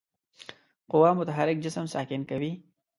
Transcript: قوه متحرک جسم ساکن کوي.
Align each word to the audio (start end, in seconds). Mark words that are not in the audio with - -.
قوه 0.91 1.11
متحرک 1.17 1.57
جسم 1.63 1.85
ساکن 1.93 2.21
کوي. 2.29 2.51